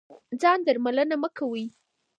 [0.41, 1.63] ځان درملنه مه کوئ.